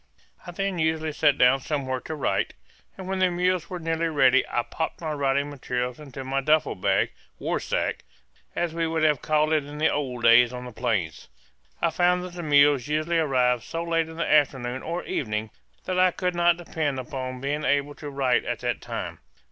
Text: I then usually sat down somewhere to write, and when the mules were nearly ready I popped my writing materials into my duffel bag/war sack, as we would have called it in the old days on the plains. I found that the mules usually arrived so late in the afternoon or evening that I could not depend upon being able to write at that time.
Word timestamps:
I 0.47 0.51
then 0.51 0.79
usually 0.79 1.11
sat 1.11 1.37
down 1.37 1.59
somewhere 1.59 1.99
to 1.99 2.15
write, 2.15 2.55
and 2.97 3.07
when 3.07 3.19
the 3.19 3.29
mules 3.29 3.69
were 3.69 3.77
nearly 3.77 4.07
ready 4.07 4.43
I 4.49 4.63
popped 4.63 4.99
my 4.99 5.11
writing 5.11 5.51
materials 5.51 5.99
into 5.99 6.23
my 6.23 6.41
duffel 6.41 6.73
bag/war 6.73 7.59
sack, 7.59 8.03
as 8.55 8.73
we 8.73 8.87
would 8.87 9.03
have 9.03 9.21
called 9.21 9.53
it 9.53 9.63
in 9.63 9.77
the 9.77 9.91
old 9.93 10.23
days 10.23 10.53
on 10.53 10.65
the 10.65 10.71
plains. 10.71 11.27
I 11.83 11.91
found 11.91 12.23
that 12.23 12.33
the 12.33 12.41
mules 12.41 12.87
usually 12.87 13.19
arrived 13.19 13.61
so 13.61 13.83
late 13.83 14.09
in 14.09 14.17
the 14.17 14.25
afternoon 14.25 14.81
or 14.81 15.03
evening 15.05 15.51
that 15.85 15.99
I 15.99 16.09
could 16.09 16.33
not 16.33 16.57
depend 16.57 16.99
upon 16.99 17.39
being 17.39 17.63
able 17.63 17.93
to 17.93 18.09
write 18.09 18.43
at 18.43 18.57
that 18.61 18.81
time. 18.81 19.19